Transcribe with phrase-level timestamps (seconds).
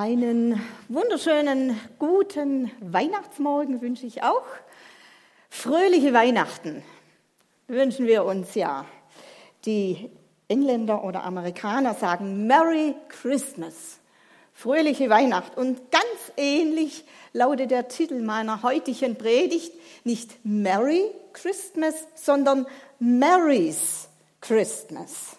[0.00, 4.44] Einen wunderschönen guten Weihnachtsmorgen wünsche ich auch.
[5.50, 6.84] Fröhliche Weihnachten
[7.66, 8.84] wünschen wir uns ja.
[9.64, 10.08] Die
[10.46, 13.98] Engländer oder Amerikaner sagen Merry Christmas.
[14.52, 15.56] Fröhliche Weihnacht.
[15.56, 19.72] Und ganz ähnlich lautet der Titel meiner heutigen Predigt
[20.04, 22.66] nicht Merry Christmas, sondern
[23.00, 24.08] Mary's
[24.40, 25.36] Christmas.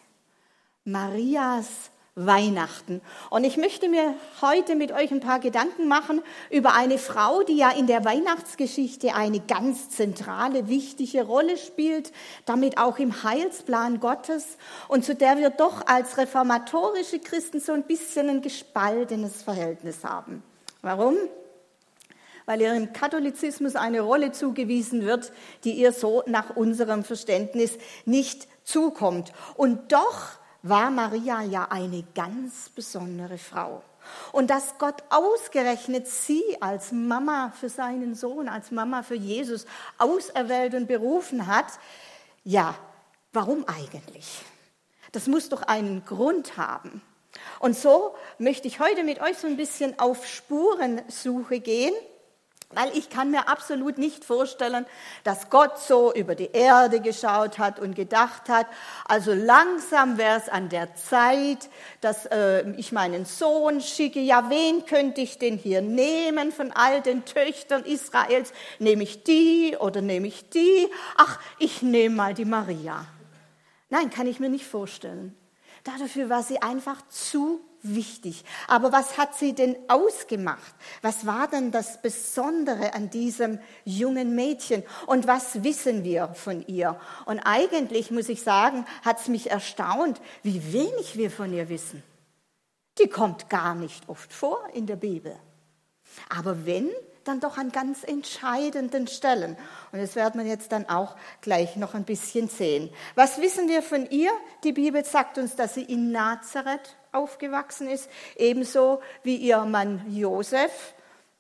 [0.84, 1.92] Marias
[2.26, 3.02] Weihnachten.
[3.30, 7.56] Und ich möchte mir heute mit euch ein paar Gedanken machen über eine Frau, die
[7.56, 12.12] ja in der Weihnachtsgeschichte eine ganz zentrale, wichtige Rolle spielt,
[12.46, 14.58] damit auch im Heilsplan Gottes
[14.90, 20.44] und zu der wir doch als reformatorische Christen so ein bisschen ein gespaltenes Verhältnis haben.
[20.82, 21.16] Warum?
[22.46, 25.32] Weil ihr im Katholizismus eine Rolle zugewiesen wird,
[25.64, 29.32] die ihr so nach unserem Verständnis nicht zukommt.
[29.56, 33.84] Und doch war Maria ja eine ganz besondere Frau.
[34.32, 39.66] Und dass Gott ausgerechnet sie als Mama für seinen Sohn, als Mama für Jesus
[39.98, 41.68] auserwählt und berufen hat,
[42.44, 42.76] ja,
[43.34, 44.42] warum eigentlich?
[45.12, 47.02] Das muss doch einen Grund haben.
[47.60, 51.94] Und so möchte ich heute mit euch so ein bisschen auf Spurensuche gehen
[52.72, 54.86] weil ich kann mir absolut nicht vorstellen,
[55.24, 58.68] dass Gott so über die Erde geschaut hat und gedacht hat,
[59.06, 61.68] also langsam wäre es an der Zeit,
[62.02, 64.20] dass äh, ich meinen Sohn schicke.
[64.20, 68.54] Ja, wen könnte ich denn hier nehmen von all den Töchtern Israels?
[68.78, 70.88] Nehme ich die oder nehme ich die?
[71.18, 73.08] Ach, ich nehme mal die Maria.
[73.90, 75.36] Nein, kann ich mir nicht vorstellen.
[75.84, 78.44] Dafür war sie einfach zu wichtig.
[78.68, 80.74] Aber was hat sie denn ausgemacht?
[81.02, 84.84] Was war denn das Besondere an diesem jungen Mädchen?
[85.08, 87.00] Und was wissen wir von ihr?
[87.26, 92.04] Und eigentlich muss ich sagen, hat es mich erstaunt, wie wenig wir von ihr wissen.
[93.00, 95.36] Die kommt gar nicht oft vor in der Bibel.
[96.30, 96.90] Aber wenn,
[97.24, 99.56] dann doch an ganz entscheidenden Stellen.
[99.92, 102.90] Und das werden wir jetzt dann auch gleich noch ein bisschen sehen.
[103.16, 104.32] Was wissen wir von ihr?
[104.64, 110.94] Die Bibel sagt uns, dass sie in Nazareth aufgewachsen ist, ebenso wie ihr Mann Josef,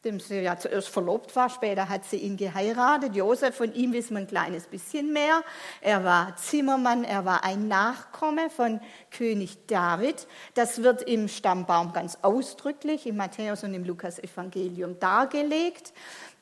[0.06, 3.16] dem sie ja zuerst verlobt war, später hat sie ihn geheiratet.
[3.16, 5.44] Josef, von ihm wissen wir ein kleines bisschen mehr.
[5.82, 8.80] Er war Zimmermann, er war ein Nachkomme von
[9.12, 10.26] König David.
[10.54, 15.92] Das wird im Stammbaum ganz ausdrücklich im Matthäus und im Lukas-Evangelium dargelegt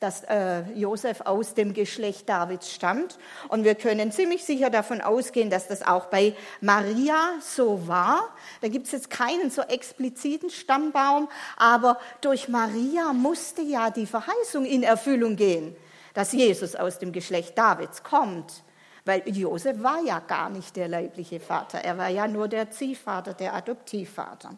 [0.00, 3.18] dass äh, Josef aus dem Geschlecht Davids stammt.
[3.48, 8.28] Und wir können ziemlich sicher davon ausgehen, dass das auch bei Maria so war.
[8.60, 14.64] Da gibt es jetzt keinen so expliziten Stammbaum, aber durch Maria musste ja die Verheißung
[14.64, 15.76] in Erfüllung gehen,
[16.14, 18.62] dass Jesus aus dem Geschlecht Davids kommt.
[19.04, 23.32] Weil Josef war ja gar nicht der leibliche Vater, er war ja nur der Ziehvater,
[23.32, 24.50] der Adoptivvater.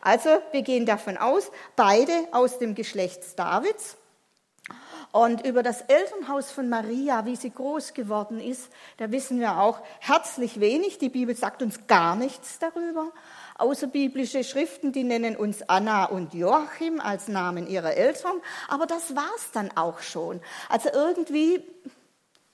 [0.00, 3.96] Also wir gehen davon aus, beide aus dem Geschlecht Davids.
[5.14, 9.78] Und über das Elternhaus von Maria, wie sie groß geworden ist, da wissen wir auch
[10.00, 10.98] herzlich wenig.
[10.98, 13.12] Die Bibel sagt uns gar nichts darüber.
[13.56, 18.42] Außerbiblische Schriften, die nennen uns Anna und Joachim als Namen ihrer Eltern.
[18.66, 20.40] Aber das war's dann auch schon.
[20.68, 21.62] Also irgendwie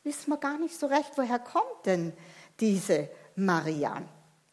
[0.04, 2.12] wissen wir gar nicht so recht, woher kommt denn
[2.60, 4.02] diese Maria.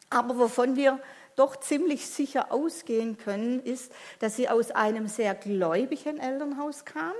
[0.08, 0.98] Aber wovon wir
[1.36, 7.12] doch ziemlich sicher ausgehen können, ist, dass sie aus einem sehr gläubigen Elternhaus kam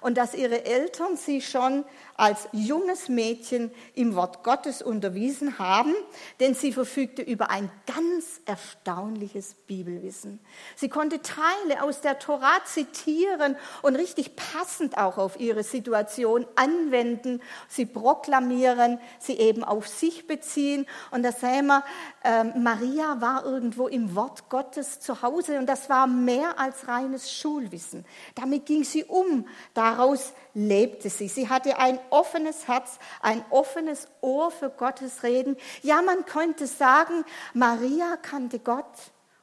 [0.00, 1.84] und dass ihre Eltern sie schon
[2.16, 5.94] als junges Mädchen im Wort Gottes unterwiesen haben,
[6.38, 10.38] denn sie verfügte über ein ganz erstaunliches Bibelwissen.
[10.76, 17.40] Sie konnte Teile aus der Tora zitieren und richtig passend auch auf ihre Situation anwenden,
[17.68, 20.86] sie proklamieren, sie eben auf sich beziehen.
[21.10, 21.84] Und da sehen wir,
[22.22, 27.32] äh, Maria war irgendwo im Wort Gottes zu Hause und das war mehr als reines
[27.32, 28.04] Schulwissen.
[28.34, 29.46] Damit ging sie um,
[29.90, 31.28] daraus lebte sie.
[31.28, 35.56] Sie hatte ein offenes Herz, ein offenes Ohr für Gottes Reden.
[35.82, 37.24] Ja, man könnte sagen,
[37.54, 38.84] Maria kannte Gott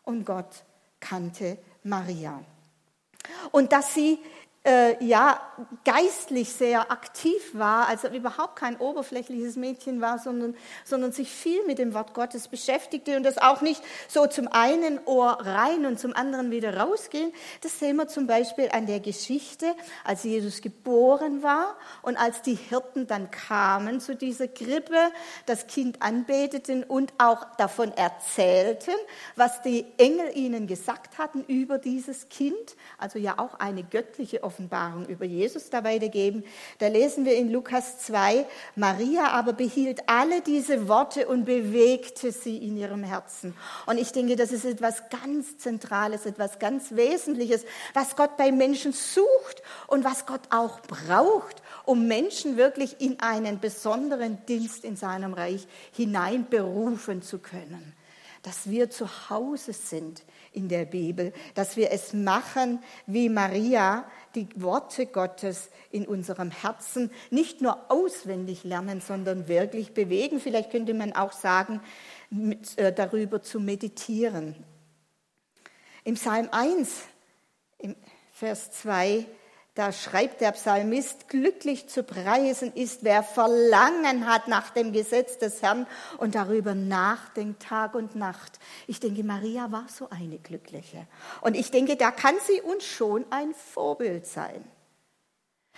[0.04, 0.64] und Gott
[1.00, 2.44] kannte Maria.
[3.52, 4.20] Und dass sie
[4.68, 5.40] äh, ja
[5.86, 11.80] geistlich sehr aktiv war, also überhaupt kein oberflächliches Mädchen war, sondern, sondern sich viel mit
[11.80, 16.14] dem Wort Gottes beschäftigte und das auch nicht so zum einen Ohr rein und zum
[16.14, 17.32] anderen wieder rausgehen.
[17.62, 19.74] Das sehen wir zum Beispiel an der Geschichte,
[20.04, 24.98] als Jesus geboren war und als die Hirten dann kamen zu dieser Krippe,
[25.46, 28.92] das Kind anbeteten und auch davon erzählten,
[29.38, 34.57] was die Engel ihnen gesagt hatten über dieses Kind, also ja auch eine göttliche Offenbarung
[34.58, 36.44] Offenbarung über Jesus da weitergeben.
[36.80, 38.46] Da lesen wir in Lukas 2,
[38.76, 43.54] Maria aber behielt alle diese Worte und bewegte sie in ihrem Herzen.
[43.86, 48.94] Und ich denke, das ist etwas ganz Zentrales, etwas ganz Wesentliches, was Gott bei Menschen
[48.94, 55.34] sucht und was Gott auch braucht, um Menschen wirklich in einen besonderen Dienst in seinem
[55.34, 57.97] Reich hineinberufen zu können.
[58.48, 60.24] Dass wir zu Hause sind
[60.54, 67.12] in der Bibel, dass wir es machen wie Maria, die Worte Gottes in unserem Herzen
[67.30, 70.40] nicht nur auswendig lernen, sondern wirklich bewegen.
[70.40, 71.82] Vielleicht könnte man auch sagen,
[72.30, 74.56] mit, äh, darüber zu meditieren.
[76.06, 77.02] Im Psalm 1,
[77.80, 77.98] im
[78.32, 79.26] Vers 2,
[79.78, 85.62] da schreibt der Psalmist, glücklich zu preisen ist, wer Verlangen hat nach dem Gesetz des
[85.62, 85.86] Herrn
[86.18, 88.58] und darüber nachdenkt Tag und Nacht.
[88.88, 91.06] Ich denke, Maria war so eine Glückliche.
[91.42, 94.66] Und ich denke, da kann sie uns schon ein Vorbild sein.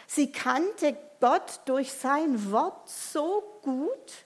[0.07, 4.25] Sie kannte Gott durch sein Wort so gut,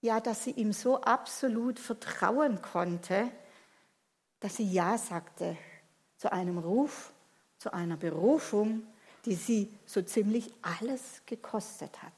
[0.00, 3.28] ja, dass sie ihm so absolut vertrauen konnte,
[4.40, 5.56] dass sie Ja sagte
[6.16, 7.12] zu einem Ruf
[7.66, 8.86] zu einer Berufung,
[9.24, 12.12] die sie so ziemlich alles gekostet hat.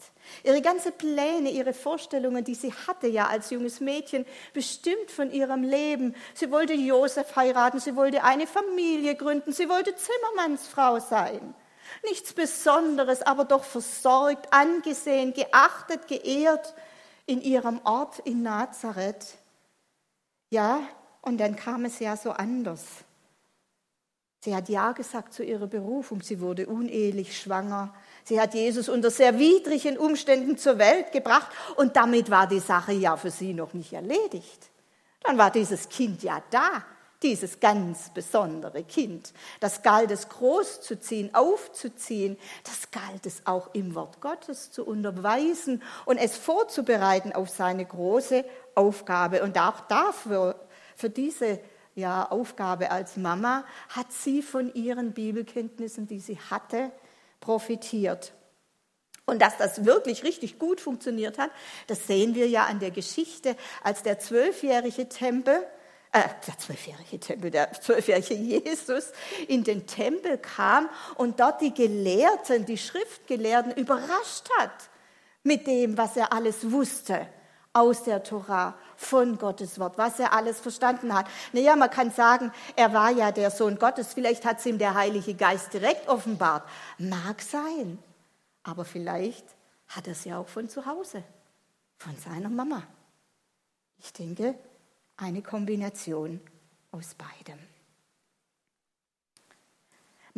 [0.45, 5.62] Ihre ganzen Pläne, ihre Vorstellungen, die sie hatte ja als junges Mädchen, bestimmt von ihrem
[5.62, 6.15] Leben.
[6.35, 11.55] Sie wollte Josef heiraten, sie wollte eine Familie gründen, sie wollte Zimmermannsfrau sein.
[12.05, 16.75] Nichts Besonderes, aber doch versorgt, angesehen, geachtet, geehrt
[17.25, 19.39] in ihrem Ort in Nazareth.
[20.50, 20.83] Ja,
[21.23, 22.85] und dann kam es ja so anders.
[24.40, 26.23] Sie hat Ja gesagt zu ihrer Berufung.
[26.23, 27.93] Sie wurde unehelich schwanger.
[28.25, 32.93] Sie hat Jesus unter sehr widrigen Umständen zur Welt gebracht und damit war die Sache
[32.93, 34.70] ja für sie noch nicht erledigt.
[35.25, 36.85] Dann war dieses Kind ja da,
[37.23, 39.32] dieses ganz besondere Kind.
[39.58, 42.38] Das galt es großzuziehen, aufzuziehen.
[42.62, 48.44] Das galt es auch im Wort Gottes zu unterweisen und es vorzubereiten auf seine große
[48.76, 49.43] Aufgabe.
[49.43, 50.55] Und auch dafür,
[50.94, 51.58] für diese
[51.99, 56.93] ja, Aufgabe als Mama, hat sie von ihren Bibelkenntnissen, die sie hatte,
[57.41, 58.33] profitiert.
[59.27, 61.50] Und dass das wirklich richtig gut funktioniert hat,
[61.87, 65.67] das sehen wir ja an der Geschichte, als der zwölfjährige Tempel,
[66.12, 69.12] äh, der zwölfjährige Tempel, der zwölfjährige Jesus
[69.49, 74.89] in den Tempel kam und dort die Gelehrten, die Schriftgelehrten überrascht hat
[75.43, 77.27] mit dem, was er alles wusste
[77.75, 81.27] aus der Tora, von Gottes Wort, was er alles verstanden hat.
[81.53, 84.95] Naja, man kann sagen, er war ja der Sohn Gottes, vielleicht hat es ihm der
[84.95, 86.69] Heilige Geist direkt offenbart.
[86.99, 87.99] Mag sein,
[88.65, 89.47] aber vielleicht
[89.87, 91.23] hat er es ja auch von zu Hause,
[91.97, 92.83] von seiner Mama.
[93.99, 94.56] Ich denke,
[95.17, 96.41] eine Kombination
[96.91, 97.61] aus beidem.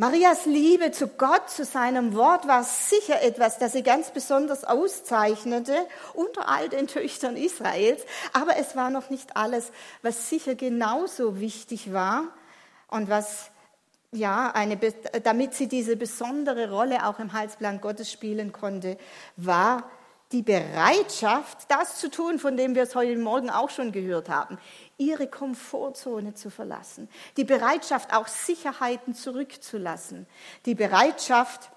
[0.01, 5.75] Marias Liebe zu Gott, zu seinem Wort war sicher etwas, das sie ganz besonders auszeichnete
[6.15, 8.01] unter all den Töchtern Israels.
[8.33, 9.71] Aber es war noch nicht alles,
[10.01, 12.23] was sicher genauso wichtig war
[12.87, 13.51] und was
[14.11, 14.79] ja, eine,
[15.21, 18.97] damit sie diese besondere Rolle auch im Heilsplan Gottes spielen konnte,
[19.37, 19.83] war
[20.31, 24.57] die Bereitschaft, das zu tun, von dem wir es heute Morgen auch schon gehört haben,
[24.97, 30.27] ihre Komfortzone zu verlassen, die Bereitschaft, auch Sicherheiten zurückzulassen,
[30.65, 31.71] die Bereitschaft,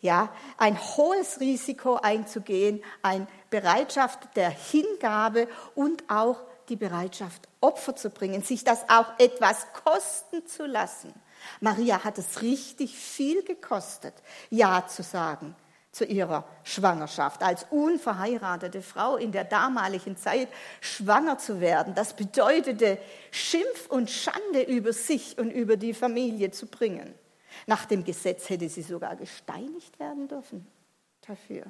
[0.00, 8.10] ja, ein hohes Risiko einzugehen, eine Bereitschaft der Hingabe und auch die Bereitschaft, Opfer zu
[8.10, 11.12] bringen, sich das auch etwas kosten zu lassen.
[11.60, 14.14] Maria hat es richtig viel gekostet,
[14.50, 15.56] Ja zu sagen
[15.92, 17.42] zu ihrer Schwangerschaft.
[17.42, 20.48] Als unverheiratete Frau in der damaligen Zeit
[20.80, 22.98] schwanger zu werden, das bedeutete
[23.30, 27.14] Schimpf und Schande über sich und über die Familie zu bringen.
[27.66, 30.66] Nach dem Gesetz hätte sie sogar gesteinigt werden dürfen
[31.26, 31.64] dafür.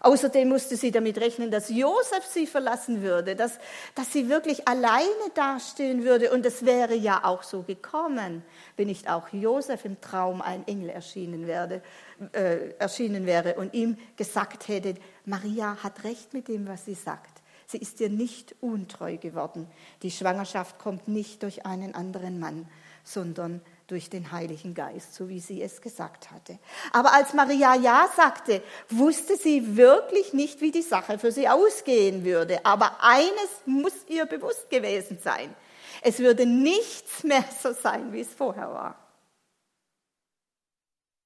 [0.00, 3.58] Außerdem musste sie damit rechnen, dass Josef sie verlassen würde, dass,
[3.94, 5.04] dass sie wirklich alleine
[5.34, 6.30] dastehen würde.
[6.30, 8.42] Und es wäre ja auch so gekommen,
[8.76, 11.82] wenn nicht auch Josef im Traum ein Engel erschienen, werde,
[12.32, 14.94] äh, erschienen wäre und ihm gesagt hätte,
[15.24, 17.42] Maria hat recht mit dem, was sie sagt.
[17.66, 19.68] Sie ist dir nicht untreu geworden.
[20.02, 22.68] Die Schwangerschaft kommt nicht durch einen anderen Mann,
[23.04, 26.58] sondern durch den Heiligen Geist, so wie sie es gesagt hatte.
[26.92, 32.24] Aber als Maria Ja sagte, wusste sie wirklich nicht, wie die Sache für sie ausgehen
[32.24, 32.64] würde.
[32.64, 35.54] Aber eines muss ihr bewusst gewesen sein.
[36.02, 38.96] Es würde nichts mehr so sein, wie es vorher war.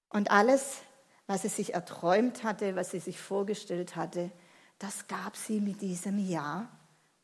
[0.08, 0.78] Und alles,
[1.26, 4.30] was sie sich erträumt hatte, was sie sich vorgestellt hatte,
[4.78, 6.68] das gab sie mit diesem Ja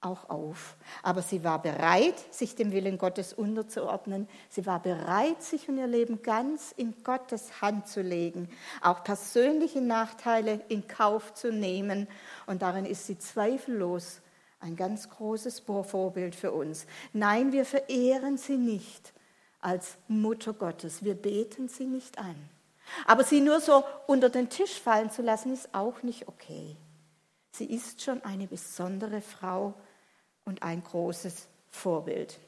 [0.00, 0.76] auch auf.
[1.02, 4.28] Aber sie war bereit, sich dem Willen Gottes unterzuordnen.
[4.48, 8.48] Sie war bereit, sich und ihr Leben ganz in Gottes Hand zu legen,
[8.82, 12.08] auch persönliche Nachteile in Kauf zu nehmen.
[12.46, 14.20] Und darin ist sie zweifellos
[14.60, 16.86] ein ganz großes Vorbild für uns.
[17.12, 19.12] Nein, wir verehren sie nicht
[19.60, 21.02] als Mutter Gottes.
[21.02, 22.36] Wir beten sie nicht an.
[23.06, 26.76] Aber sie nur so unter den Tisch fallen zu lassen, ist auch nicht okay.
[27.52, 29.74] Sie ist schon eine besondere Frau
[30.50, 32.40] und ein großes Vorbild.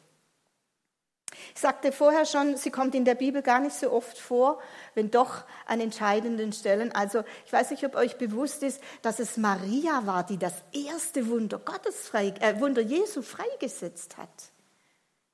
[1.54, 4.60] Ich sagte vorher schon, sie kommt in der Bibel gar nicht so oft vor,
[4.94, 6.92] wenn doch an entscheidenden Stellen.
[6.92, 11.28] Also ich weiß nicht, ob euch bewusst ist, dass es Maria war, die das erste
[11.28, 14.28] Wunder Gottes frei, äh, Wunder Jesu freigesetzt hat.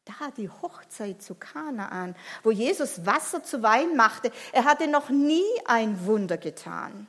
[0.05, 4.31] Da die Hochzeit zu Kanaan, wo Jesus Wasser zu Wein machte.
[4.53, 7.07] Er hatte noch nie ein Wunder getan.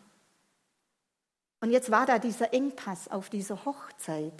[1.60, 4.34] Und jetzt war da dieser Engpass auf dieser Hochzeit.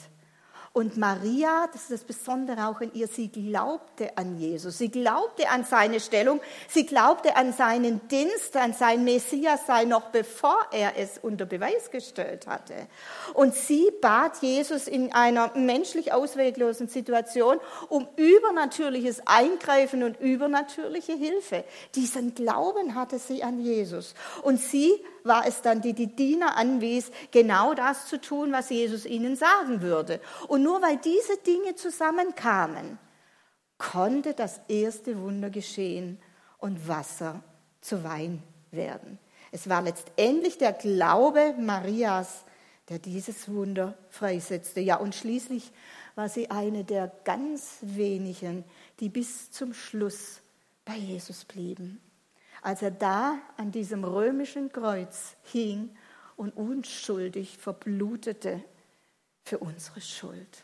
[0.80, 5.50] Und Maria, das ist das Besondere auch in ihr, sie glaubte an Jesus, sie glaubte
[5.50, 10.94] an seine Stellung, sie glaubte an seinen Dienst, an sein Messias sei noch bevor er
[10.98, 12.88] es unter Beweis gestellt hatte.
[13.34, 17.60] Und sie bat Jesus in einer menschlich ausweglosen Situation
[17.90, 21.66] um übernatürliches Eingreifen und übernatürliche Hilfe.
[21.96, 24.14] Diesen Glauben hatte sie an Jesus.
[24.44, 29.06] Und sie war es dann, die die Diener anwies, genau das zu tun, was Jesus
[29.06, 30.20] ihnen sagen würde.
[30.48, 32.98] Und nur weil diese Dinge zusammenkamen,
[33.78, 36.20] konnte das erste Wunder geschehen
[36.58, 37.42] und Wasser
[37.82, 39.18] zu Wein werden.
[39.52, 42.44] Es war letztendlich der Glaube Marias,
[42.90, 44.82] der dieses Wunder freisetzte.
[44.82, 45.72] Ja, und schließlich
[46.16, 48.66] war sie eine der ganz wenigen,
[49.00, 50.42] die bis zum Schluss
[50.84, 52.02] bei Jesus blieben
[52.62, 55.96] als er da an diesem römischen Kreuz hing
[56.36, 58.64] und unschuldig verblutete
[59.44, 60.64] für unsere Schuld.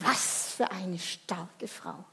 [0.00, 2.04] Was für eine starke Frau.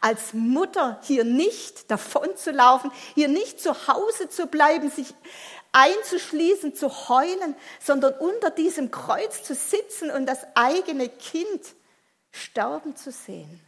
[0.00, 5.12] Als Mutter hier nicht davon zu laufen, hier nicht zu Hause zu bleiben, sich
[5.72, 11.74] einzuschließen, zu heulen, sondern unter diesem Kreuz zu sitzen und das eigene Kind
[12.30, 13.60] sterben zu sehen.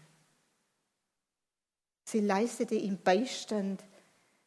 [2.04, 3.82] Sie leistete ihm Beistand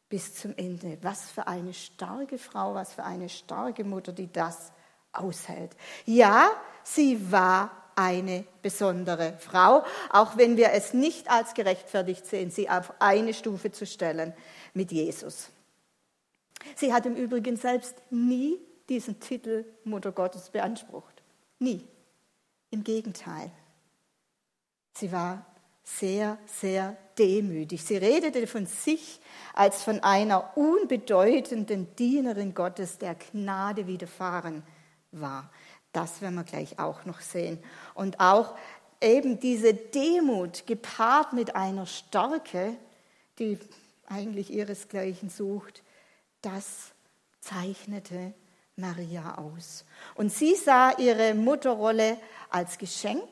[0.08, 0.98] bis zum Ende.
[1.02, 4.72] Was für eine starke Frau, was für eine starke Mutter, die das
[5.12, 5.76] aushält.
[6.04, 6.50] Ja,
[6.82, 12.92] sie war eine besondere Frau, auch wenn wir es nicht als gerechtfertigt sehen, sie auf
[13.00, 14.34] eine Stufe zu stellen
[14.72, 15.50] mit Jesus.
[16.76, 21.22] Sie hat im Übrigen selbst nie diesen Titel Mutter Gottes beansprucht.
[21.58, 21.86] Nie.
[22.70, 23.50] Im Gegenteil.
[24.96, 25.44] Sie war
[25.96, 27.82] sehr, sehr demütig.
[27.82, 29.20] Sie redete von sich
[29.54, 34.62] als von einer unbedeutenden Dienerin Gottes, der Gnade widerfahren
[35.12, 35.50] war.
[35.92, 37.58] Das werden wir gleich auch noch sehen.
[37.94, 38.54] Und auch
[39.00, 42.76] eben diese Demut gepaart mit einer Stärke,
[43.38, 43.58] die
[44.06, 45.82] eigentlich ihresgleichen sucht,
[46.42, 46.92] das
[47.40, 48.34] zeichnete
[48.76, 49.84] Maria aus.
[50.14, 52.18] Und sie sah ihre Mutterrolle
[52.50, 53.28] als Geschenk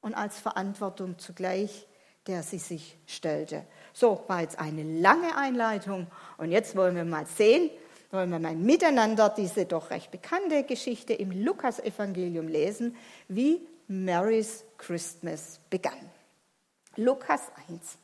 [0.00, 1.86] und als Verantwortung zugleich,
[2.26, 3.64] der sie sich stellte.
[3.92, 6.06] So, war jetzt eine lange Einleitung
[6.38, 7.70] und jetzt wollen wir mal sehen,
[8.10, 12.96] wollen wir mal miteinander diese doch recht bekannte Geschichte im Lukas-Evangelium lesen,
[13.28, 15.98] wie Mary's Christmas begann.
[16.96, 17.98] Lukas 1.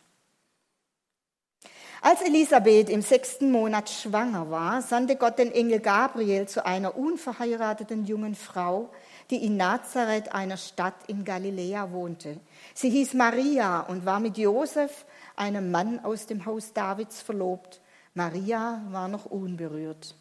[2.02, 8.04] Als Elisabeth im sechsten Monat schwanger war, sandte Gott den Engel Gabriel zu einer unverheirateten
[8.04, 8.90] jungen Frau,
[9.30, 12.38] die in Nazareth, einer Stadt in Galiläa, wohnte.
[12.74, 15.04] Sie hieß Maria und war mit Josef,
[15.34, 17.80] einem Mann aus dem Haus Davids, verlobt.
[18.14, 20.14] Maria war noch unberührt.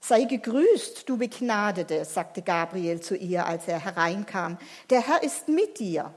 [0.00, 4.58] Sei gegrüßt, du Begnadete, sagte Gabriel zu ihr, als er hereinkam.
[4.88, 6.14] Der Herr ist mit dir.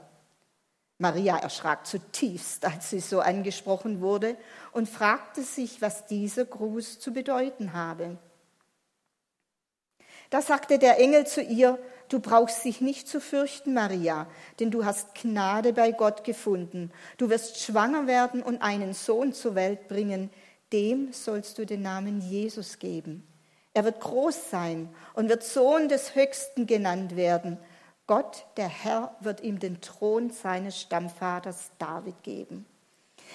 [0.99, 4.37] Maria erschrak zutiefst, als sie so angesprochen wurde
[4.71, 8.17] und fragte sich, was dieser Gruß zu bedeuten habe.
[10.33, 11.77] Da sagte der Engel zu ihr,
[12.09, 14.25] du brauchst dich nicht zu fürchten, Maria,
[14.59, 16.91] denn du hast Gnade bei Gott gefunden.
[17.19, 20.31] Du wirst schwanger werden und einen Sohn zur Welt bringen.
[20.71, 23.27] Dem sollst du den Namen Jesus geben.
[23.75, 27.59] Er wird groß sein und wird Sohn des Höchsten genannt werden.
[28.07, 32.65] Gott, der Herr, wird ihm den Thron seines Stammvaters David geben.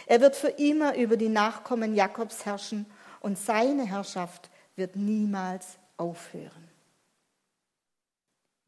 [0.07, 2.87] Er wird für immer über die Nachkommen Jakobs herrschen
[3.21, 6.68] und seine Herrschaft wird niemals aufhören.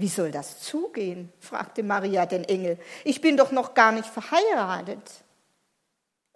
[0.01, 1.31] Wie soll das zugehen?
[1.41, 2.79] fragte Maria den Engel.
[3.05, 5.03] Ich bin doch noch gar nicht verheiratet.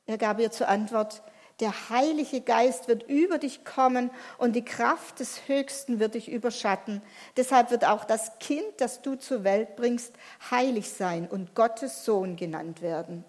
[0.04, 1.22] Er gab ihr zur Antwort,
[1.60, 7.00] Der Heilige Geist wird über dich kommen und die Kraft des Höchsten wird dich überschatten.
[7.38, 10.12] Deshalb wird auch das Kind, das du zur Welt bringst,
[10.50, 13.24] heilig sein und Gottes Sohn genannt werden.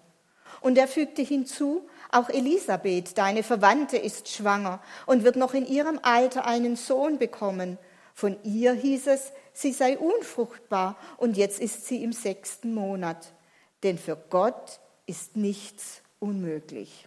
[0.60, 5.98] Und er fügte hinzu, auch Elisabeth, deine Verwandte, ist schwanger und wird noch in ihrem
[6.02, 7.78] Alter einen Sohn bekommen.
[8.16, 13.30] Von ihr hieß es, sie sei unfruchtbar und jetzt ist sie im sechsten Monat.
[13.82, 17.06] Denn für Gott ist nichts unmöglich.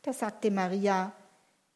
[0.00, 1.12] Da sagte Maria,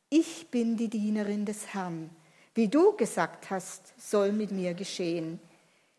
[0.09, 2.09] ich bin die Dienerin des Herrn.
[2.55, 5.39] Wie du gesagt hast, soll mit mir geschehen.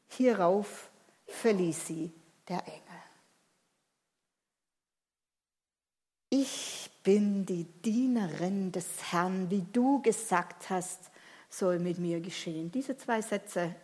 [0.08, 0.90] Hierauf
[1.28, 2.12] verließ sie
[2.50, 2.82] der Engel.
[6.32, 11.12] Ich bin die Dienerin des Herrn, wie du gesagt hast,
[11.58, 12.72] soll mit mir geschehen.
[12.72, 13.76] Diese zwei Sätze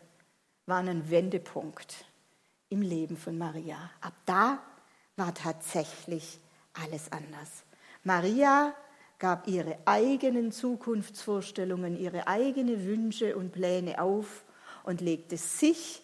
[0.66, 2.06] waren ein Wendepunkt
[2.70, 3.92] im Leben von Maria.
[4.01, 4.60] Ab da
[5.16, 6.40] war tatsächlich
[6.74, 7.63] alles anders.
[8.04, 8.74] Maria
[9.20, 14.44] gab ihre eigenen Zukunftsvorstellungen, ihre eigenen Wünsche und Pläne auf
[14.84, 16.01] und legte sich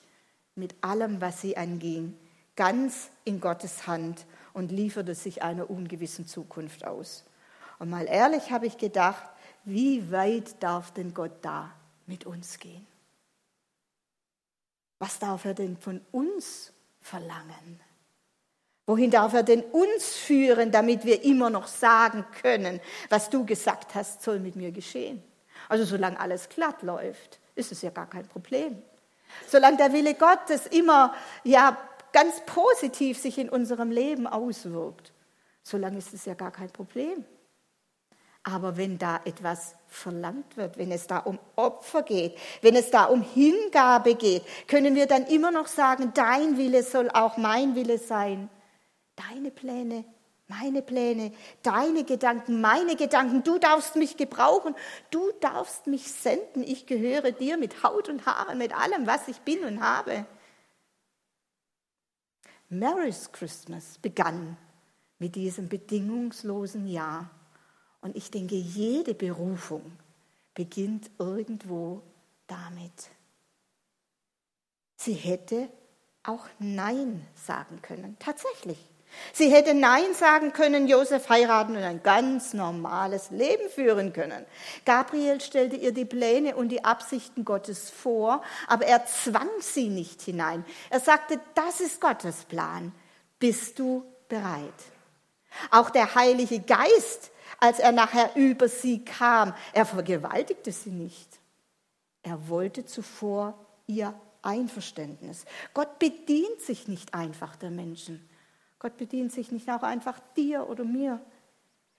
[0.56, 2.16] mit allem, was sie anging,
[2.56, 7.26] ganz in Gottes Hand und lieferte sich einer ungewissen Zukunft aus.
[7.80, 9.24] Und mal ehrlich habe ich gedacht,
[9.68, 11.74] wie weit darf denn Gott da
[12.06, 12.88] mit uns gehen?
[15.00, 16.72] Was darf er denn von uns
[17.02, 17.82] verlangen?
[18.86, 23.94] Wohin darf er denn uns führen, damit wir immer noch sagen können, was du gesagt
[23.96, 25.22] hast, soll mit mir geschehen?
[25.68, 28.82] Also solange alles glatt läuft, ist es ja gar kein Problem.
[29.48, 31.78] Solange der Wille Gottes immer ja
[32.14, 35.12] ganz positiv sich in unserem Leben auswirkt,
[35.62, 37.26] solange ist es ja gar kein Problem.
[38.48, 43.04] Aber wenn da etwas verlangt wird, wenn es da um Opfer geht, wenn es da
[43.04, 47.98] um Hingabe geht, können wir dann immer noch sagen, dein Wille soll auch mein Wille
[47.98, 48.48] sein.
[49.18, 50.06] Deine Pläne,
[50.48, 53.44] meine Pläne, deine Gedanken, meine Gedanken.
[53.44, 54.76] Du darfst mich gebrauchen,
[55.12, 56.64] du darfst mich senden.
[56.64, 60.26] Ich gehöre dir mit Haut und Haaren, mit allem, was ich bin und habe.
[62.70, 64.56] Mary's Christmas begann
[65.20, 67.30] mit diesem bedingungslosen Ja.
[68.08, 69.82] Und ich denke, jede Berufung
[70.54, 72.02] beginnt irgendwo
[72.48, 73.10] damit.
[74.96, 75.68] Sie hätte
[76.24, 78.80] auch Nein sagen können, tatsächlich.
[79.34, 84.46] Sie hätte Nein sagen können, Josef heiraten und ein ganz normales Leben führen können.
[84.86, 90.22] Gabriel stellte ihr die Pläne und die Absichten Gottes vor, aber er zwang sie nicht
[90.22, 90.64] hinein.
[90.90, 92.94] Er sagte, das ist Gottes Plan.
[93.38, 94.72] Bist du bereit?
[95.72, 101.40] Auch der Heilige Geist, als er nachher über sie kam, er vergewaltigte sie nicht.
[102.24, 105.46] Er wollte zuvor ihr Einverständnis.
[105.74, 108.28] Gott bedient sich nicht einfach der Menschen.
[108.80, 111.20] Gott bedient sich nicht auch einfach dir oder mir.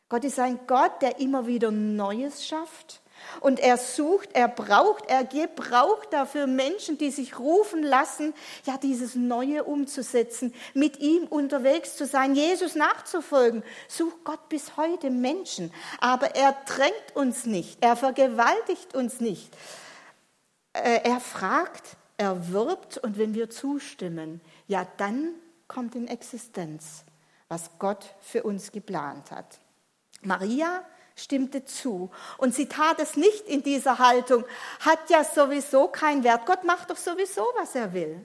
[0.08, 3.02] Gott ist ein Gott, der immer wieder Neues schafft.
[3.40, 9.14] Und er sucht, er braucht, er gebraucht dafür Menschen, die sich rufen lassen, ja, dieses
[9.14, 13.62] Neue umzusetzen, mit ihm unterwegs zu sein, Jesus nachzufolgen.
[13.88, 15.72] Sucht Gott bis heute Menschen.
[16.00, 19.54] Aber er drängt uns nicht, er vergewaltigt uns nicht.
[20.72, 25.34] Äh, er fragt, er wirbt und wenn wir zustimmen, ja, dann
[25.68, 27.04] kommt in Existenz,
[27.48, 29.60] was Gott für uns geplant hat.
[30.22, 30.84] Maria
[31.18, 34.44] stimmte zu und sie tat es nicht in dieser Haltung,
[34.80, 38.24] hat ja sowieso keinen Wert, Gott macht doch sowieso, was er will.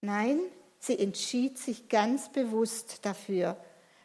[0.00, 0.40] Nein,
[0.78, 3.56] sie entschied sich ganz bewusst dafür,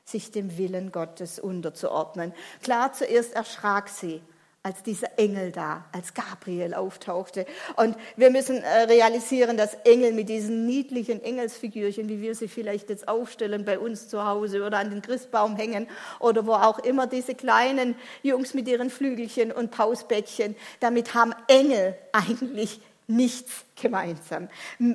[0.06, 2.34] sich dem Willen Gottes unterzuordnen.
[2.63, 4.21] Klar, zuerst erschrak sie,
[4.63, 7.47] als dieser Engel da, als Gabriel auftauchte.
[7.78, 12.89] Und wir müssen äh, realisieren, dass Engel mit diesen niedlichen Engelsfigürchen, wie wir sie vielleicht
[12.89, 15.88] jetzt aufstellen bei uns zu Hause oder an den Christbaum hängen
[16.19, 21.95] oder wo auch immer, diese kleinen Jungs mit ihren Flügelchen und Pausbäckchen, damit haben Engel
[22.12, 24.47] eigentlich nichts gemeinsam.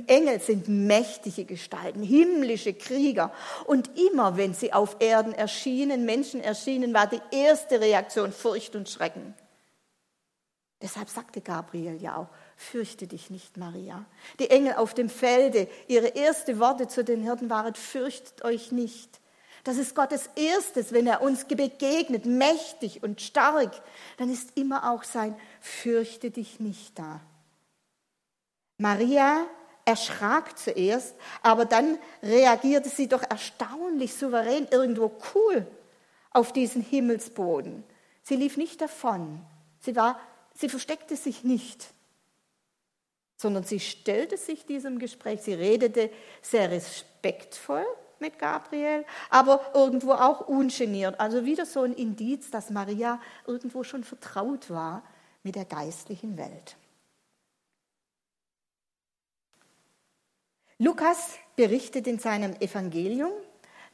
[0.06, 3.32] Engel sind mächtige Gestalten, himmlische Krieger.
[3.64, 8.88] Und immer, wenn sie auf Erden erschienen, Menschen erschienen, war die erste Reaktion Furcht und
[8.88, 9.34] Schrecken.
[10.82, 14.04] Deshalb sagte Gabriel ja auch, fürchte dich nicht, Maria.
[14.38, 19.20] Die Engel auf dem Felde, ihre ersten Worte zu den Hirten waren, fürchtet euch nicht.
[19.64, 23.82] Das ist Gottes erstes, wenn er uns begegnet, mächtig und stark,
[24.18, 27.20] dann ist immer auch sein, fürchte dich nicht da.
[28.78, 29.46] Maria
[29.86, 35.66] erschrak zuerst, aber dann reagierte sie doch erstaunlich souverän, irgendwo cool
[36.30, 37.82] auf diesen Himmelsboden.
[38.22, 39.40] Sie lief nicht davon.
[39.80, 40.20] Sie war
[40.56, 41.92] Sie versteckte sich nicht,
[43.36, 46.10] sondern sie stellte sich diesem Gespräch, sie redete
[46.42, 47.84] sehr respektvoll,
[48.18, 51.20] mit Gabriel, aber irgendwo auch ungeniert.
[51.20, 55.02] Also wieder so ein Indiz, dass Maria irgendwo schon vertraut war
[55.42, 56.76] mit der geistlichen Welt.
[60.78, 63.32] Lukas berichtet in seinem Evangelium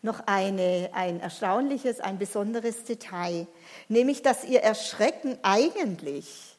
[0.03, 3.47] noch eine, ein erstaunliches, ein besonderes Detail,
[3.89, 6.52] nämlich dass ihr Erschrecken eigentlich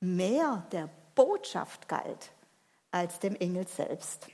[0.00, 2.30] mehr der Botschaft galt
[2.90, 4.26] als dem Engel selbst.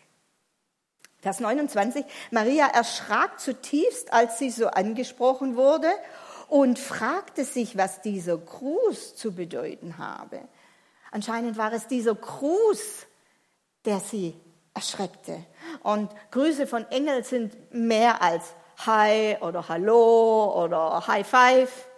[1.20, 5.88] Vers 29, Maria erschrak zutiefst, als sie so angesprochen wurde
[6.48, 10.40] und fragte sich, was dieser Gruß zu bedeuten habe.
[11.12, 13.06] Anscheinend war es dieser Gruß,
[13.84, 14.34] der sie
[14.74, 15.44] erschreckte.
[15.82, 21.88] Und Grüße von Engeln sind mehr als Hi oder Hallo oder High Five.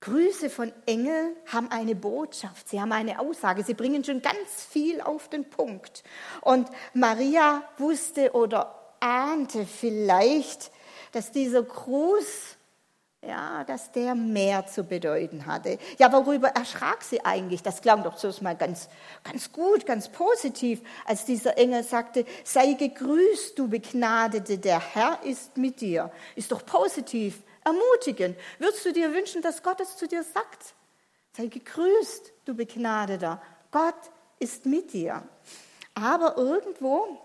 [0.00, 5.02] Grüße von Engeln haben eine Botschaft, sie haben eine Aussage, sie bringen schon ganz viel
[5.02, 6.02] auf den Punkt.
[6.40, 10.70] Und Maria wusste oder ahnte vielleicht,
[11.12, 12.56] dass dieser Gruß,
[13.26, 15.78] ja, dass der mehr zu bedeuten hatte.
[15.98, 17.62] Ja, worüber erschrak sie eigentlich?
[17.62, 18.88] Das klang doch so mal ganz,
[19.22, 25.58] ganz gut, ganz positiv, als dieser Engel sagte, sei gegrüßt, du Begnadete, der Herr ist
[25.58, 26.10] mit dir.
[26.36, 28.36] Ist doch positiv ermutigen.
[28.58, 30.74] Würdest du dir wünschen, dass Gott es zu dir sagt?
[31.36, 33.40] Sei gegrüßt, du Begnadeter.
[33.70, 33.94] Gott
[34.38, 35.22] ist mit dir.
[35.94, 37.18] Aber irgendwo,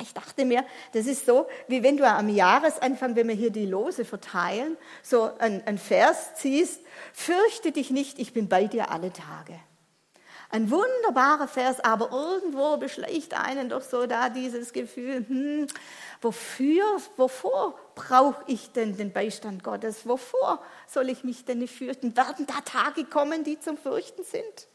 [0.00, 3.66] ich dachte mir, das ist so, wie wenn du am Jahresanfang, wenn wir hier die
[3.66, 6.80] Lose verteilen, so ein Vers ziehst,
[7.12, 9.60] fürchte dich nicht, ich bin bei dir alle Tage.
[10.50, 15.66] Ein wunderbarer Vers, aber irgendwo beschleicht einen doch so da dieses Gefühl, hm,
[16.20, 16.84] wofür,
[17.16, 20.06] wovor brauche ich denn den Beistand Gottes?
[20.06, 22.16] Wovor soll ich mich denn nicht fürchten?
[22.16, 24.68] Werden da Tage kommen, die zum Fürchten sind?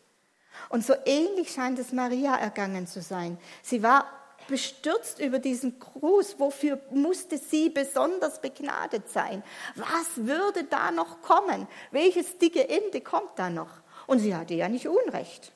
[0.68, 3.38] Und so ähnlich scheint es Maria ergangen zu sein.
[3.62, 4.06] Sie war
[4.48, 6.40] bestürzt über diesen Gruß.
[6.40, 9.44] Wofür musste sie besonders begnadet sein?
[9.76, 11.68] Was würde da noch kommen?
[11.92, 13.70] Welches dicke Ende kommt da noch?
[14.08, 15.54] Und sie hatte ja nicht Unrecht.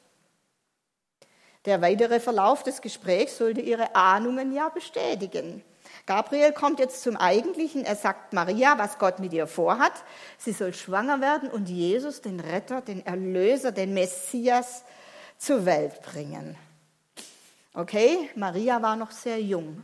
[1.65, 5.63] Der weitere Verlauf des Gesprächs sollte ihre Ahnungen ja bestätigen.
[6.05, 7.85] Gabriel kommt jetzt zum Eigentlichen.
[7.85, 9.93] Er sagt Maria, was Gott mit ihr vorhat.
[10.37, 14.83] Sie soll schwanger werden und Jesus, den Retter, den Erlöser, den Messias
[15.37, 16.57] zur Welt bringen.
[17.73, 19.83] Okay, Maria war noch sehr jung.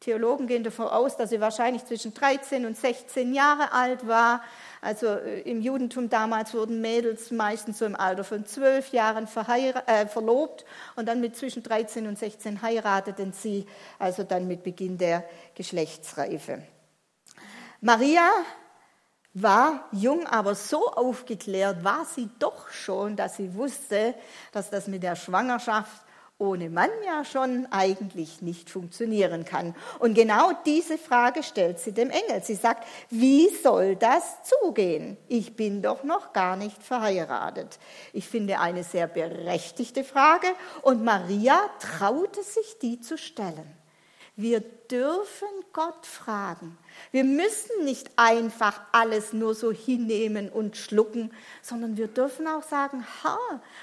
[0.00, 4.42] Theologen gehen davon aus, dass sie wahrscheinlich zwischen 13 und 16 Jahre alt war.
[4.82, 10.06] Also äh, im Judentum damals wurden Mädels meistens so im Alter von 12 Jahren äh,
[10.06, 13.66] verlobt und dann mit zwischen 13 und 16 heirateten sie,
[13.98, 16.62] also dann mit Beginn der Geschlechtsreife.
[17.80, 18.28] Maria
[19.34, 24.14] war jung, aber so aufgeklärt war sie doch schon, dass sie wusste,
[24.52, 26.04] dass das mit der Schwangerschaft
[26.44, 29.74] ohne Mann ja schon eigentlich nicht funktionieren kann.
[29.98, 32.42] Und genau diese Frage stellt sie dem Engel.
[32.42, 35.16] Sie sagt, wie soll das zugehen?
[35.28, 37.78] Ich bin doch noch gar nicht verheiratet.
[38.12, 40.48] Ich finde eine sehr berechtigte Frage
[40.82, 43.83] und Maria traute sich, die zu stellen.
[44.36, 46.76] Wir dürfen Gott fragen.
[47.12, 51.30] Wir müssen nicht einfach alles nur so hinnehmen und schlucken,
[51.62, 53.38] sondern wir dürfen auch sagen, ha,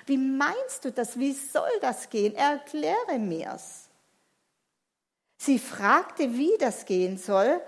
[0.06, 1.18] wie meinst du das?
[1.18, 2.36] Wie soll das gehen?
[2.36, 3.88] Erkläre mir's.
[5.38, 7.62] Sie fragte, wie das gehen soll,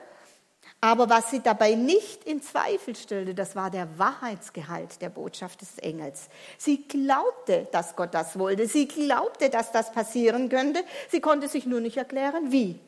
[0.83, 5.77] aber was sie dabei nicht in Zweifel stellte, das war der Wahrheitsgehalt der Botschaft des
[5.77, 6.27] Engels.
[6.57, 8.67] Sie glaubte, dass Gott das wollte.
[8.67, 10.83] Sie glaubte, dass das passieren könnte.
[11.09, 12.81] Sie konnte sich nur nicht erklären, wie.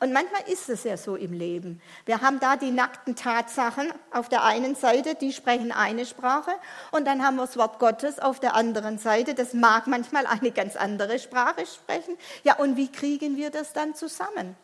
[0.00, 1.80] Und manchmal ist es ja so im Leben.
[2.04, 6.50] Wir haben da die nackten Tatsachen auf der einen Seite, die sprechen eine Sprache,
[6.90, 10.50] und dann haben wir das Wort Gottes auf der anderen Seite, das mag manchmal eine
[10.50, 12.16] ganz andere Sprache sprechen.
[12.42, 14.56] Ja, und wie kriegen wir das dann zusammen?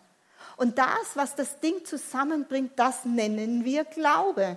[0.62, 4.56] Und das, was das Ding zusammenbringt, das nennen wir Glaube.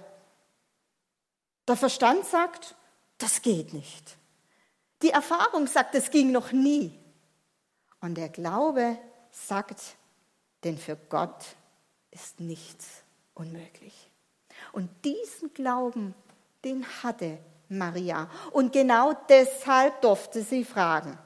[1.67, 2.75] Der Verstand sagt,
[3.17, 4.15] das geht nicht.
[5.01, 6.95] Die Erfahrung sagt, es ging noch nie.
[8.01, 8.99] Und der Glaube
[9.31, 9.95] sagt,
[10.63, 11.43] denn für Gott
[12.11, 12.85] ist nichts
[13.33, 14.11] unmöglich.
[14.73, 16.13] Und diesen Glauben,
[16.63, 18.29] den hatte Maria.
[18.51, 21.17] Und genau deshalb durfte sie fragen.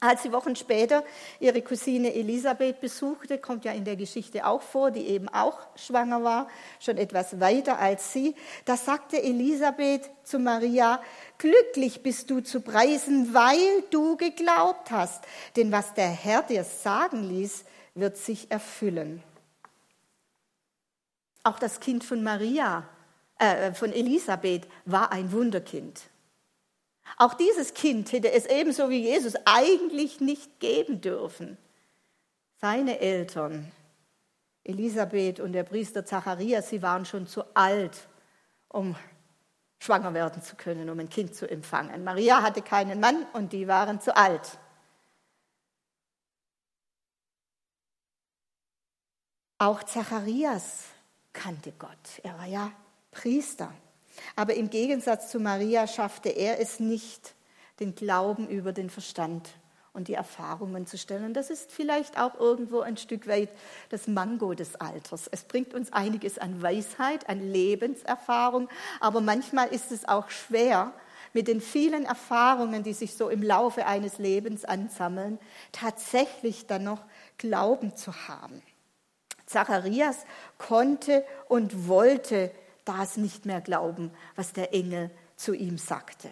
[0.00, 1.02] Als sie Wochen später
[1.40, 6.22] ihre Cousine Elisabeth besuchte, kommt ja in der Geschichte auch vor, die eben auch schwanger
[6.22, 11.02] war, schon etwas weiter als sie, da sagte Elisabeth zu Maria,
[11.38, 15.24] glücklich bist du zu preisen, weil du geglaubt hast.
[15.56, 19.20] Denn was der Herr dir sagen ließ, wird sich erfüllen.
[21.42, 22.88] Auch das Kind von Maria,
[23.40, 26.02] äh, von Elisabeth, war ein Wunderkind.
[27.16, 31.58] Auch dieses Kind hätte es ebenso wie Jesus eigentlich nicht geben dürfen.
[32.60, 33.70] Seine Eltern,
[34.64, 38.08] Elisabeth und der Priester Zacharias, sie waren schon zu alt,
[38.68, 38.96] um
[39.78, 42.04] schwanger werden zu können, um ein Kind zu empfangen.
[42.04, 44.58] Maria hatte keinen Mann und die waren zu alt.
[49.58, 50.84] Auch Zacharias
[51.32, 52.20] kannte Gott.
[52.22, 52.70] Er war ja
[53.10, 53.72] Priester.
[54.36, 57.34] Aber im Gegensatz zu Maria schaffte er es nicht,
[57.80, 59.48] den Glauben über den Verstand
[59.92, 61.34] und die Erfahrungen zu stellen.
[61.34, 63.50] Das ist vielleicht auch irgendwo ein Stück weit
[63.90, 65.28] das Mango des Alters.
[65.30, 68.68] Es bringt uns einiges an Weisheit, an Lebenserfahrung,
[69.00, 70.92] aber manchmal ist es auch schwer,
[71.32, 75.38] mit den vielen Erfahrungen, die sich so im Laufe eines Lebens ansammeln,
[75.72, 77.04] tatsächlich dann noch
[77.36, 78.62] Glauben zu haben.
[79.46, 80.24] Zacharias
[80.58, 82.50] konnte und wollte
[82.88, 86.28] das nicht mehr glauben, was der Engel zu ihm sagte.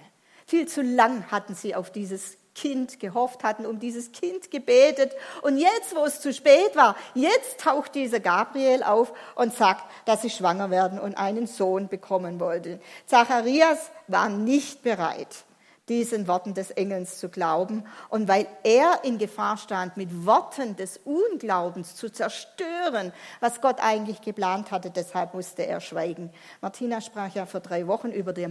[0.47, 5.13] Viel zu lang hatten sie auf dieses Kind gehofft, hatten um dieses Kind gebetet.
[5.43, 10.23] Und jetzt, wo es zu spät war, jetzt taucht dieser Gabriel auf und sagt, dass
[10.23, 12.81] sie schwanger werden und einen Sohn bekommen wollte.
[13.07, 15.46] Zacharias war nicht bereit
[15.89, 17.85] diesen Worten des Engels zu glauben.
[18.09, 24.21] Und weil er in Gefahr stand, mit Worten des Unglaubens zu zerstören, was Gott eigentlich
[24.21, 26.31] geplant hatte, deshalb musste er schweigen.
[26.61, 28.47] Martina sprach ja vor drei Wochen über die,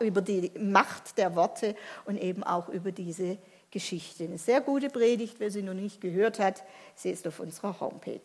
[0.00, 3.38] über die Macht der Worte und eben auch über diese
[3.70, 4.24] Geschichte.
[4.24, 8.20] Eine sehr gute Predigt, wer sie noch nicht gehört hat, sie ist auf unserer Homepage.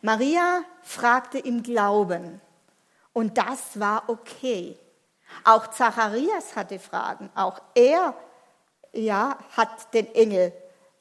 [0.00, 2.40] Maria fragte im Glauben
[3.12, 4.78] und das war okay.
[5.44, 7.30] Auch Zacharias hatte Fragen.
[7.34, 8.14] Auch er
[8.92, 10.52] ja, hat den Engel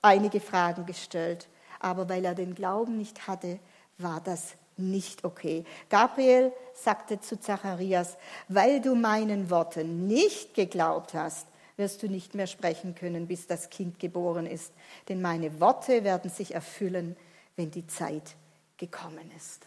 [0.02, 1.48] einige Fragen gestellt.
[1.80, 3.60] Aber weil er den Glauben nicht hatte,
[3.98, 5.66] war das nicht okay.
[5.90, 12.48] Gabriel sagte zu Zacharias, weil du meinen Worten nicht geglaubt hast, wirst du nicht mehr
[12.48, 14.74] sprechen können, bis das Kind geboren ist.
[15.08, 17.16] Denn meine Worte werden sich erfüllen,
[17.56, 18.36] wenn die Zeit
[18.78, 19.66] gekommen ist.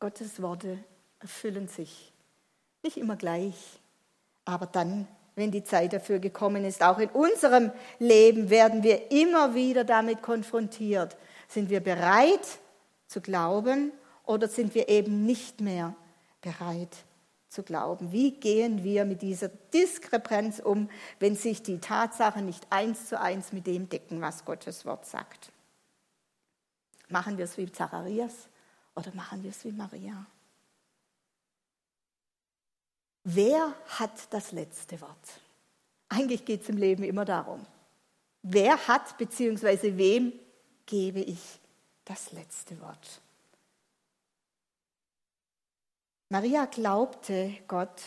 [0.00, 0.78] Gottes Worte
[1.20, 2.13] erfüllen sich.
[2.84, 3.54] Nicht immer gleich,
[4.44, 9.54] aber dann, wenn die Zeit dafür gekommen ist, auch in unserem Leben werden wir immer
[9.54, 11.16] wieder damit konfrontiert.
[11.48, 12.46] Sind wir bereit
[13.06, 13.90] zu glauben
[14.26, 15.94] oder sind wir eben nicht mehr
[16.42, 16.94] bereit
[17.48, 18.12] zu glauben?
[18.12, 23.54] Wie gehen wir mit dieser Diskrepanz um, wenn sich die Tatsachen nicht eins zu eins
[23.54, 25.52] mit dem decken, was Gottes Wort sagt?
[27.08, 28.34] Machen wir es wie Zacharias
[28.94, 30.26] oder machen wir es wie Maria?
[33.24, 35.40] Wer hat das letzte Wort?
[36.10, 37.64] Eigentlich geht es im Leben immer darum.
[38.42, 39.96] Wer hat bzw.
[39.96, 40.32] wem
[40.84, 41.40] gebe ich
[42.04, 43.22] das letzte Wort?
[46.28, 48.02] Maria glaubte Gott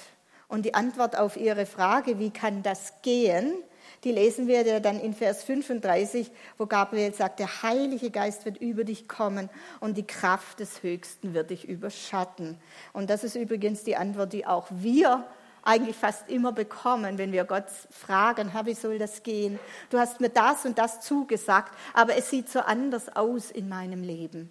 [0.47, 3.63] und die Antwort auf ihre Frage, wie kann das gehen,
[4.03, 8.57] die lesen wir ja dann in Vers 35, wo Gabriel sagt, der Heilige Geist wird
[8.57, 12.57] über dich kommen und die Kraft des Höchsten wird dich überschatten.
[12.93, 15.25] Und das ist übrigens die Antwort, die auch wir
[15.63, 19.59] eigentlich fast immer bekommen, wenn wir Gott fragen, Herr, wie soll das gehen?
[19.89, 24.01] Du hast mir das und das zugesagt, aber es sieht so anders aus in meinem
[24.01, 24.49] Leben.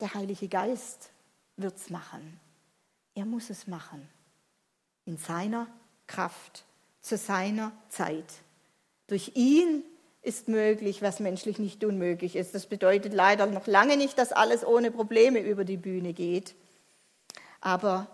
[0.00, 1.10] Der Heilige Geist
[1.56, 2.40] wird es machen.
[3.14, 4.08] Er muss es machen.
[5.04, 5.66] In seiner
[6.06, 6.64] Kraft
[7.00, 8.26] zu seiner Zeit.
[9.06, 9.82] Durch ihn
[10.22, 12.54] ist möglich, was menschlich nicht unmöglich ist.
[12.54, 16.54] Das bedeutet leider noch lange nicht, dass alles ohne Probleme über die Bühne geht.
[17.60, 18.06] Aber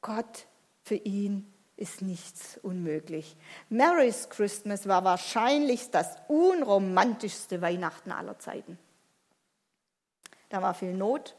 [0.00, 0.46] Gott,
[0.82, 3.36] für ihn ist nichts unmöglich.
[3.68, 8.78] Mary's Christmas war wahrscheinlich das unromantischste Weihnachten aller Zeiten.
[10.48, 11.34] Da war viel Not,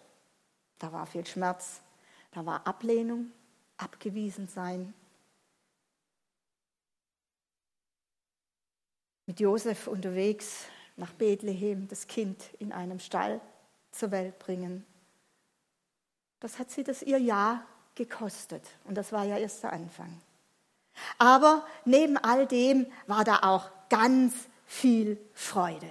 [0.79, 1.81] da war viel Schmerz,
[2.31, 3.31] da war Ablehnung,
[3.77, 4.93] abgewiesen sein,
[9.25, 10.65] mit Josef unterwegs
[10.97, 13.41] nach Bethlehem, das Kind in einem Stall
[13.91, 14.85] zur Welt bringen.
[16.39, 20.21] Das hat sie das ihr Jahr gekostet und das war ja erst der Anfang.
[21.17, 24.33] Aber neben all dem war da auch ganz
[24.65, 25.89] viel Freude.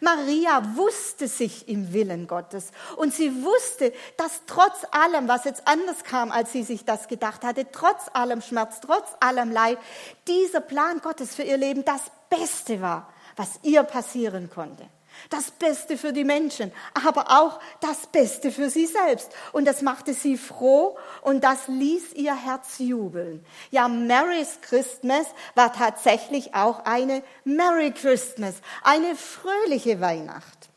[0.00, 6.04] Maria wusste sich im Willen Gottes und sie wusste, dass trotz allem, was jetzt anders
[6.04, 9.78] kam, als sie sich das gedacht hatte, trotz allem Schmerz, trotz allem Leid,
[10.26, 14.88] dieser Plan Gottes für ihr Leben das Beste war, was ihr passieren konnte.
[15.30, 19.30] Das Beste für die Menschen, aber auch das Beste für sie selbst.
[19.52, 23.44] Und das machte sie froh und das ließ ihr Herz jubeln.
[23.70, 30.68] Ja, Mary's Christmas war tatsächlich auch eine Merry Christmas, eine fröhliche Weihnacht.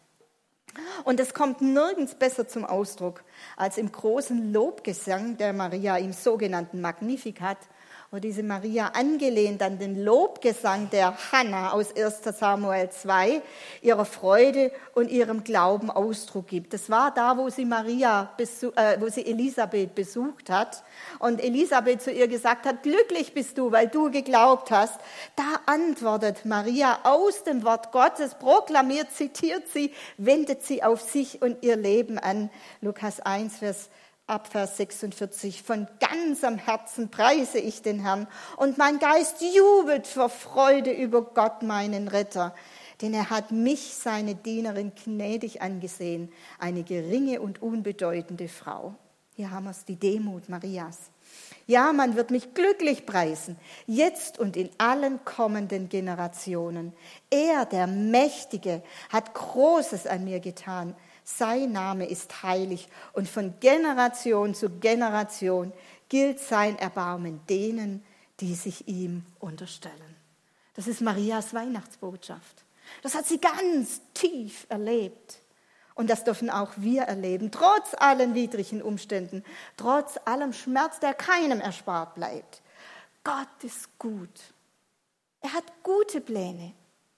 [1.03, 3.23] Und es kommt nirgends besser zum Ausdruck
[3.57, 7.57] als im großen Lobgesang der Maria im sogenannten Magnificat,
[8.13, 13.41] wo diese Maria angelehnt an den Lobgesang der Hannah aus 1 Samuel 2
[13.81, 16.73] ihrer Freude und ihrem Glauben Ausdruck gibt.
[16.73, 20.83] Das war da, wo sie Maria, äh, wo sie Elisabeth besucht hat
[21.19, 24.99] und Elisabeth zu ihr gesagt hat, glücklich bist du, weil du geglaubt hast.
[25.37, 31.63] Da antwortet Maria aus dem Wort Gottes, proklamiert, zitiert sie, wendet sie auf sich und
[31.63, 32.49] ihr Leben an.
[32.81, 33.89] Lukas 1, Vers
[34.27, 40.29] ab Vers 46, von ganzem Herzen preise ich den Herrn und mein Geist jubelt vor
[40.29, 42.53] Freude über Gott, meinen Retter,
[43.01, 48.95] denn er hat mich, seine Dienerin, gnädig angesehen, eine geringe und unbedeutende Frau.
[49.35, 51.09] Hier haben wir es, die Demut Marias.
[51.67, 56.93] Ja, man wird mich glücklich preisen, jetzt und in allen kommenden Generationen.
[57.29, 60.95] Er, der Mächtige, hat Großes an mir getan.
[61.23, 65.71] Sein Name ist heilig und von Generation zu Generation
[66.09, 68.03] gilt sein Erbarmen denen,
[68.39, 70.15] die sich ihm unterstellen.
[70.73, 72.63] Das ist Marias Weihnachtsbotschaft.
[73.03, 75.39] Das hat sie ganz tief erlebt.
[75.93, 79.43] Und das dürfen auch wir erleben, trotz allen widrigen Umständen,
[79.77, 82.61] trotz allem Schmerz, der keinem erspart bleibt.
[83.23, 84.53] Gott ist gut.
[85.41, 86.73] Er hat gute Pläne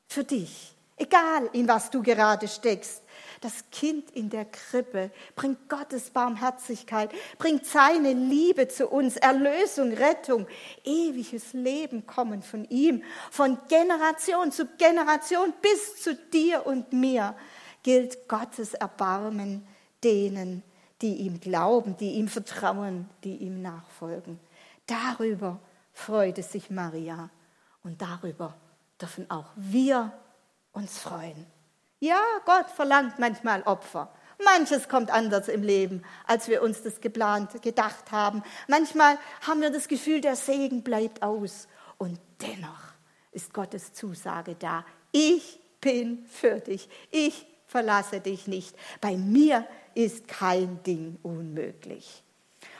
[0.07, 3.03] für dich, egal in was du gerade steckst.
[3.41, 10.47] Das Kind in der Krippe bringt Gottes Barmherzigkeit, bringt seine Liebe zu uns, Erlösung, Rettung,
[10.85, 17.35] ewiges Leben kommen von ihm, von Generation zu Generation bis zu dir und mir
[17.83, 19.67] gilt Gottes Erbarmen
[20.03, 20.63] denen,
[21.01, 24.39] die ihm glauben, die ihm vertrauen, die ihm nachfolgen.
[24.87, 25.59] Darüber
[25.91, 27.29] freute sich Maria
[27.83, 28.55] und darüber
[29.01, 30.13] dürfen auch wir
[30.73, 31.45] uns freuen.
[31.99, 34.13] Ja, Gott verlangt manchmal Opfer.
[34.43, 38.43] Manches kommt anders im Leben, als wir uns das geplant, gedacht haben.
[38.67, 41.67] Manchmal haben wir das Gefühl, der Segen bleibt aus.
[41.97, 42.93] Und dennoch
[43.31, 44.85] ist Gottes Zusage da.
[45.11, 46.89] Ich bin für dich.
[47.11, 48.75] Ich verlasse dich nicht.
[48.99, 52.23] Bei mir ist kein Ding unmöglich.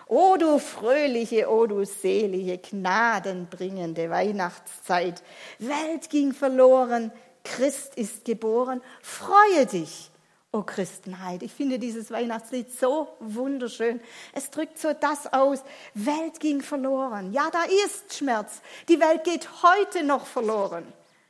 [0.07, 5.23] O du fröhliche, o du selige, gnadenbringende Weihnachtszeit.
[5.59, 7.11] Welt ging verloren,
[7.43, 8.81] Christ ist geboren.
[9.01, 10.11] Freue dich,
[10.51, 11.43] o oh Christenheit.
[11.43, 13.99] Ich finde dieses Weihnachtslied so wunderschön.
[14.33, 15.59] Es drückt so das aus.
[15.93, 17.33] Welt ging verloren.
[17.33, 18.61] Ja, da ist Schmerz.
[18.87, 20.85] Die Welt geht heute noch verloren.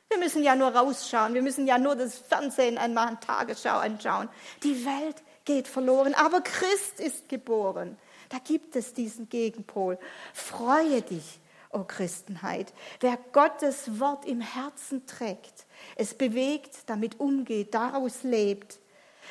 [0.08, 1.34] Wir müssen ja nur rausschauen.
[1.34, 4.28] Wir müssen ja nur das Fernsehen anmachen, Tagesschau anschauen.
[4.62, 7.98] Die Welt geht verloren, aber Christ ist geboren.
[8.28, 9.98] Da gibt es diesen Gegenpol.
[10.32, 12.72] Freue dich, o oh Christenheit.
[13.00, 15.63] Wer Gottes Wort im Herzen trägt,
[15.96, 18.78] es bewegt, damit umgeht, daraus lebt.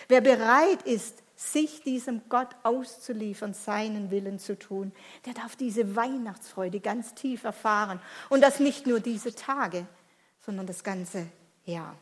[0.08, 4.92] Wer bereit ist, sich diesem Gott auszuliefern, seinen Willen zu tun,
[5.26, 8.00] der darf diese Weihnachtsfreude ganz tief erfahren.
[8.30, 9.86] Und das nicht nur diese Tage,
[10.46, 11.28] sondern das ganze
[11.66, 11.98] Jahr.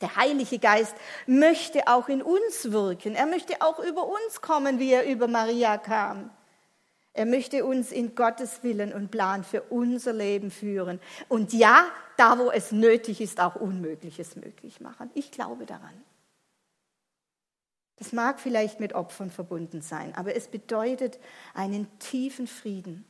[0.00, 0.94] Der Heilige Geist
[1.26, 3.14] möchte auch in uns wirken.
[3.14, 6.30] Er möchte auch über uns kommen, wie er über Maria kam.
[7.14, 10.98] Er möchte uns in Gottes Willen und Plan für unser Leben führen.
[11.28, 15.10] Und ja, da wo es nötig ist, auch Unmögliches möglich machen.
[15.14, 16.02] Ich glaube daran.
[17.96, 21.20] Das mag vielleicht mit Opfern verbunden sein, aber es bedeutet
[21.54, 23.04] einen tiefen Frieden.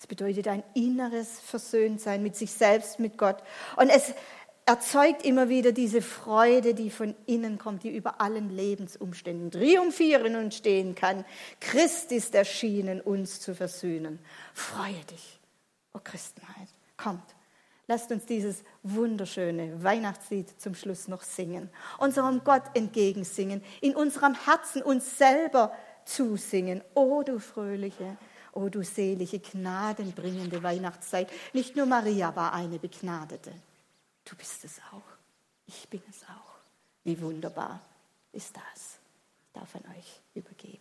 [0.00, 3.42] Es bedeutet ein inneres Versöhntsein mit sich selbst, mit Gott.
[3.76, 4.14] Und es
[4.68, 10.52] erzeugt immer wieder diese Freude, die von innen kommt, die über allen Lebensumständen triumphieren und
[10.52, 11.24] stehen kann.
[11.58, 14.18] Christ ist erschienen, uns zu versöhnen.
[14.52, 15.40] Freue dich,
[15.94, 16.68] o oh Christenheit.
[16.98, 17.24] Kommt,
[17.86, 21.70] lasst uns dieses wunderschöne Weihnachtslied zum Schluss noch singen.
[21.96, 25.72] Unserem Gott entgegensingen, in unserem Herzen uns selber
[26.04, 26.82] zusingen.
[26.92, 28.18] O du fröhliche,
[28.52, 31.30] o du selige, gnadenbringende Weihnachtszeit.
[31.54, 33.52] Nicht nur Maria war eine Begnadete.
[34.28, 35.02] Du bist es auch.
[35.66, 36.58] Ich bin es auch.
[37.04, 37.80] Wie wunderbar
[38.32, 38.98] ist das.
[39.46, 40.77] Ich darf an euch übergeben.